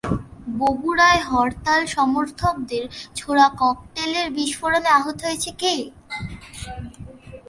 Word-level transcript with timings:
বগুড়ায় 0.59 1.21
হরতালসমর্থকদের 1.29 2.83
ছোড়া 3.15 3.47
ককটেলের 3.59 4.27
বিস্ফোরণে 4.31 4.89
আহত 4.89 5.17
হয়েছে 5.25 5.51
কে? 5.61 5.75